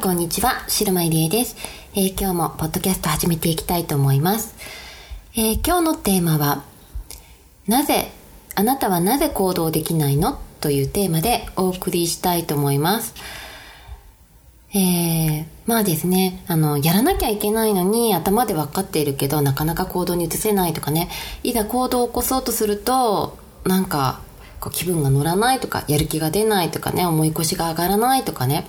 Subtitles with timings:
[0.00, 1.56] こんにちは、白間入江です、
[1.94, 4.54] えー、今日もポッドキャスト始めていきたいと思います。
[5.34, 6.64] えー、今日のテーマは、
[7.68, 8.10] なぜ、
[8.54, 10.40] あなたはなぜ行動できないの？
[10.62, 13.14] というテーマでお送りしたいと思います。
[14.74, 21.10] えー、まあですね、あの、やらなきゃいけないのに頭で分かっているけど、なかなか行動に移せないとかね、
[21.42, 24.20] いざ行動を起こそうとすると、なんか、
[24.60, 28.66] こう気分が乗らないとか、やる気が出ないとかね、思い越しが上がらないとかね、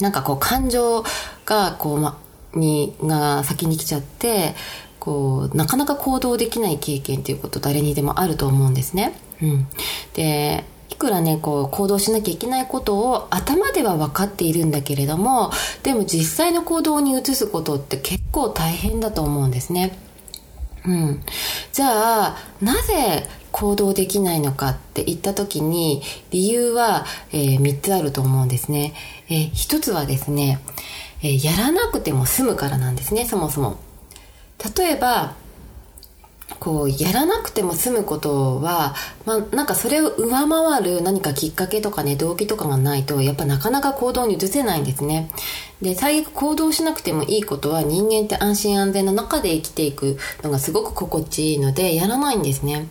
[0.00, 1.04] なんかこう感情
[1.44, 2.18] がこう、ま、
[2.54, 4.54] に、が先に来ちゃって、
[4.98, 9.18] こう、なかなか行動できない経験っていうこと誰にでもあると思うんですね。
[9.42, 9.66] うん。
[10.14, 15.50] で、いくらねこう行動しなきゃいけないことを頭では分かっているんだけれども
[15.82, 19.98] でも実際の行動に移すことって結構大変だと思うんですね。
[20.86, 21.20] うん、
[21.72, 28.92] じゃあなぜ行動できないのかって言った時に理由は、えー、3つあると思うんですね。
[29.30, 30.60] えー、1つはですね、
[31.22, 33.78] えー、やらなくても済むからなんですねそもそも。
[34.76, 35.36] 例えば
[36.60, 45.30] こうやらなくても済むことは、まあ、なんかそれを上回る何かきっかけとかね動機とかがないとやっぱなかなか行動に移せないんですね
[45.80, 52.88] で最悪行動しなくてもいいことは人間って安心安全の中で生きていくのがすごく心地いいのでやらないんですね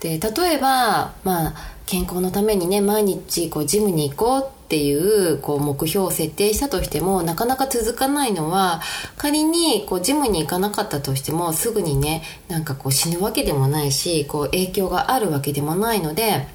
[0.00, 1.54] で例えばまあ
[1.86, 8.82] 健康のためにね毎日こうジムに行こうっていうこう目標を設定したとしてもなかなか続かないのは
[9.16, 16.46] 仮にこうジムに行かなかったとしてもすぐにねなんかこう死ぬわけでもないしこう影響があるわけでもないので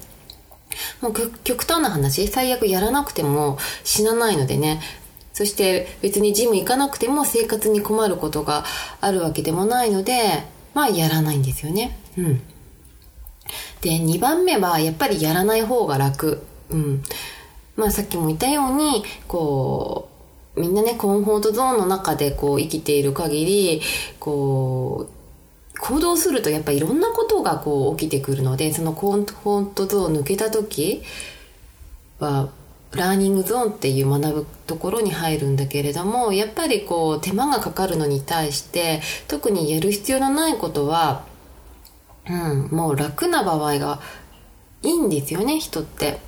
[1.00, 1.12] もう
[1.42, 4.80] 極端な話最悪やらなくても死なないのでね。
[5.32, 8.64] そして別にジム行かなくても生活に困ることが
[9.00, 10.44] あるわけでもないので
[10.74, 11.98] まあやらないんですよね。
[12.16, 12.42] うん。
[13.84, 16.42] で2番目はやっぱりやらない方が楽。
[16.70, 17.02] うん。
[17.76, 20.08] まあさっきも言ったように、こ
[20.56, 23.82] う、みんなね、コンフォートゾーンの中でこう生きている限り、
[24.18, 31.02] こう、行動するとやっぱいろんなことがこう起きてくるので、そのコンフォートゾーン抜けた時
[32.20, 32.48] は、
[32.92, 41.24] ラーニングゾーンっていう学ぶところに入るんだけれどもやっぱりこう手間がかかるのに対して特にやる必要のないことは、
[42.28, 44.00] うん、もう楽な場合が
[44.82, 46.20] いいんですよね人って。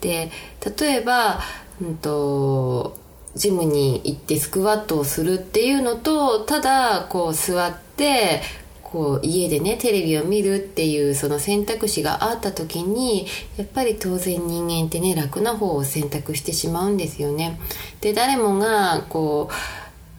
[0.00, 0.30] で
[0.78, 1.40] 例えば、
[1.80, 2.98] うんと、
[3.34, 8.40] ジムに行ってスクワットをするっていうのとただこう座って
[8.82, 13.26] こう家でねテレビを見るっていうその選択肢があった時に
[13.56, 17.58] やっぱり当然人間ってね楽な方を選択してしまうんですよね。
[18.00, 19.54] で誰もがこう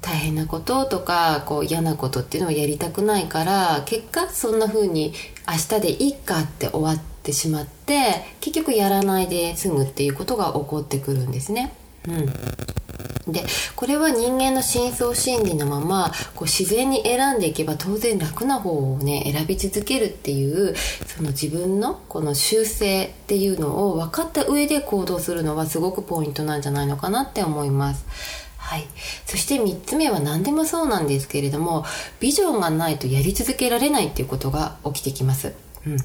[0.07, 5.12] 大変なこととかこう嫌なことっていうのをやりたくないから結果そんな風に
[5.45, 11.73] 明日でいいかって終わってしまって結局やらないで済むっていうことが起こってくるんですね。
[12.07, 13.44] うん、で
[13.75, 20.74] これは人間の深層心理のままこう自然に選んでいけば当然楽な方をね選び続けるっていう
[21.06, 28.47] その自分のこの習性っていうのを分かった上で行動するのはすごくポイントなんじゃないのかなって思います。
[28.68, 28.86] はい、
[29.26, 31.86] そして3つ目は何でもそうなんですけれども
[32.20, 35.54] ビジョンがないとやり続けられないっていうことが起きてきます。
[35.86, 35.98] うん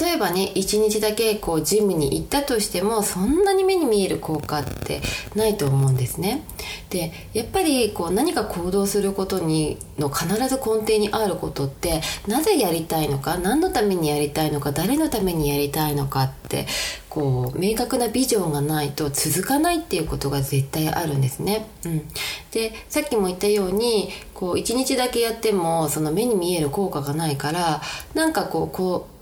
[0.00, 5.00] 例えばね1日だけこうジムに行ったとしてもそんなに目に見える効果って
[5.34, 6.42] ないと思うんですね
[6.90, 16.66] でやっぱりこう何か行動することにの必ず根底にあることってなぜやりたいのか何のためにやりたいのか誰のためにやりたいのかって
[17.08, 21.66] こう明確なビジョンがないと続かないっていうことが絶対あるんですね。
[21.86, 22.08] うん、
[22.50, 27.80] でさっきも言ったようにこう1日だけやってもその目に見える効果がないから
[28.12, 29.15] なんかこうこう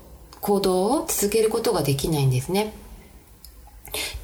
[0.45, 2.71] 行動を続けることができないんですね。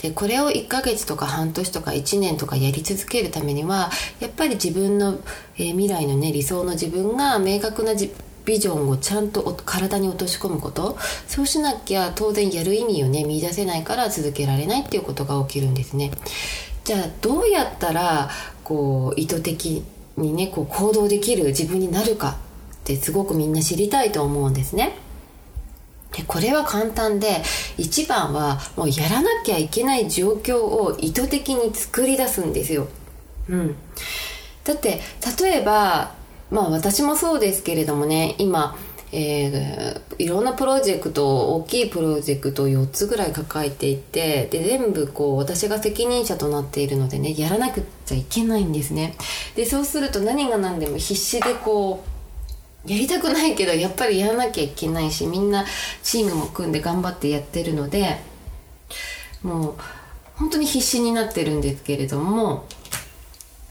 [0.04, 3.90] でこれを1ヶ月とか半年とか1年とかやり続けるためには
[4.20, 5.20] やっぱり自分の、
[5.58, 10.98] えー、未来のね理想の自分が明確なビジョンをちゃんと体に落とし込むこと
[11.28, 16.12] そうしなきゃ当然やる意味をね見出せないから続けられないっていうことが起きるんですね
[16.84, 18.30] じゃあどうやったら
[18.64, 19.84] こう意図的
[20.18, 22.38] にねこう行動できる自分になるか
[22.76, 24.98] ってすごくみんな知りたいと思うんですね。
[26.12, 27.42] でこれは簡単で
[27.78, 32.88] 一番はもうやらなきゃいけない状況を意図的に作り出すんですよ。
[33.50, 33.76] うん、
[34.64, 35.02] だって
[35.40, 36.14] 例えば
[36.50, 38.76] まあ私もそうですけれどもね今
[39.14, 49.16] えー、いろんなプロジェクト大きいプロジェクトを4つぐらい抱えていてで全部こう私が責任者となっているのでねやらなくちゃいけないんですね
[49.56, 52.11] でそうすると何が何でも必死でこう
[52.86, 55.66] やりたくないけどやっぱりやらなきゃいけないしみんな
[56.04, 58.18] チームも組んで頑張ってやってるので
[59.44, 59.76] もう
[60.36, 62.66] 本当に必死になってるんですけれども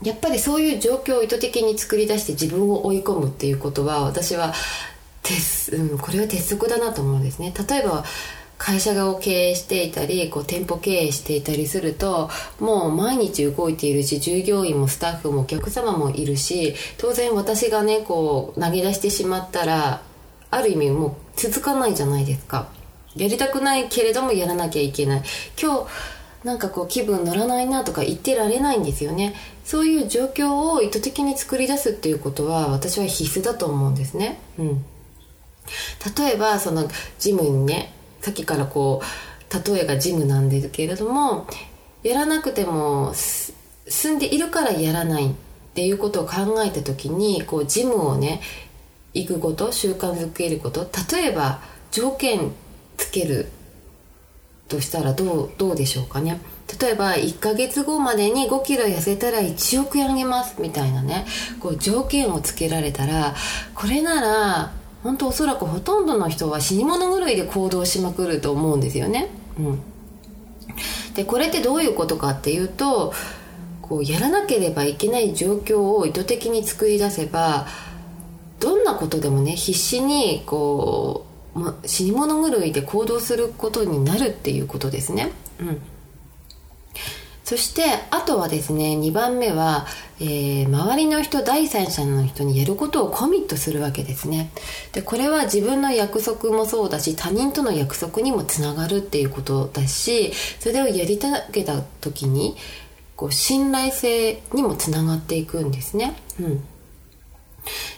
[0.02, 4.54] やっぱりそういう状況を意図的に作り出して自分を追い込むっていうことは私は
[5.22, 7.52] 鉄、うん、これは鉄則だなと思うんですね。
[7.68, 8.04] 例えば
[8.62, 12.28] 会社を経営していたりこう店舗経営していたりすると
[12.60, 20.02] もう毎日動いているし従業員もスタッフもお客様もいるし当然私がねこう投げ出してしまったら
[20.50, 22.68] ある意味もう続かないじゃないですか。
[23.16, 25.22] やりたくないけれどもやらなきゃいけない。
[25.60, 25.86] 今日
[26.44, 29.34] なんかこう気分乗らないなとか言ってられないんですよね。
[29.64, 34.38] そういう状況を意図的に作り出すっていうことは私は必須だと思うんですね。
[34.58, 34.84] うん。
[36.18, 41.46] 例えばそのジムにねさっきからこう例えがジムなんですけれども
[42.02, 45.34] やらなくても住んでいるからやらないっ
[45.74, 48.40] ていうことを考えた時にこうジムをね
[49.14, 52.52] 行くこと習慣づけること例えば条件
[52.96, 53.48] つける
[54.68, 56.40] としたらどうどうでしょうかね。
[56.80, 61.26] 例えば1ヶ月後までに5キロ痩せたら1億円あげますみたいなね
[61.58, 63.34] こう条件をつけられたら
[63.74, 69.28] これなら本当おそらくほとんどの人は死に物狂いで行動しまくると思うんですよね。
[69.58, 69.80] うん、
[71.14, 73.12] でこれってどういうことかっていうと
[73.82, 77.66] こうやらなければいけない状況を意図的に作り出せば
[78.60, 85.30] どんなことでもね必死にこう死に物狂いで行動することになるっていうことですね。
[85.60, 85.80] うん
[87.50, 87.82] そして
[88.12, 89.84] あとはですね2番目は、
[90.20, 94.52] えー、周りの人第三者の人にやることをコミットするわけですね
[94.92, 102.54] でこれは自分の約束もそうだし他人との約束にもつながるっていうことだしそれをやり遂げた時に
[103.16, 106.14] こう信頼性にもつながっていくんですね。
[106.38, 106.64] うん、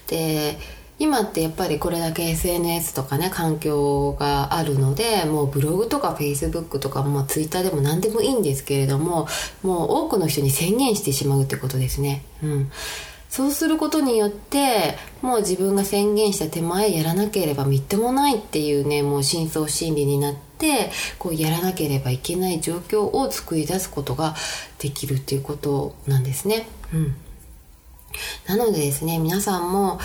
[0.07, 0.57] で
[1.03, 9.27] 今ってやっぱりこれだけ SNS とかね環境があるのでもうブログとか Facebook とか、まあ、Twitter でも何でもいいんですけれども
[9.65, 12.23] もう多くの人に宣言してしまうってことですね。
[12.41, 12.71] うん
[13.29, 24.35] そうすることによってもう自分が宣言した手前やらなければみっともないっていうねもう深層心理になってこうやらなければいけない状況を作り出すことが
[24.79, 26.69] できるっていうことなんですね。
[26.93, 27.17] うん、
[28.47, 29.99] なのでですね皆さんも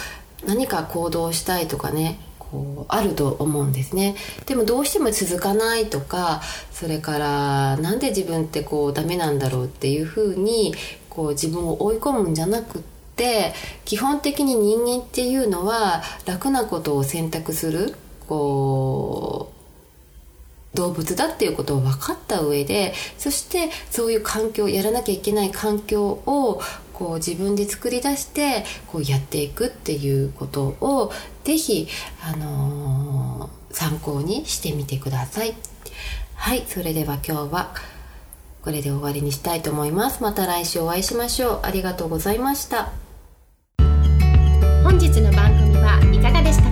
[0.46, 4.16] 何か行動したいとかねこうあると思うんですね。
[4.46, 6.42] でもどうしても続かないとか
[6.72, 10.74] それからなんで自分ってこうダメなんだろうっていうふうに
[11.10, 12.82] こう自分を追い込むんじゃなくっ
[13.16, 13.54] て
[13.86, 17.96] 基本的に人間っていうのは楽なことを選択する
[18.28, 26.62] こう動物だっていうことを分かった上でそしてそういう環境やらなきゃいけない環境を
[26.98, 31.12] こう自分で作り出してこうやっていくっていうことを
[31.44, 31.88] 是非、
[32.24, 35.54] あのー、参考にしてみてください。
[36.34, 37.76] はいそれでは今日は
[38.64, 40.24] これで終わりにしたいと思います。
[40.24, 41.60] また来週お会いしましょう。
[41.64, 42.92] ありがとうございました。
[44.84, 46.67] 本日の番組はいかがでした？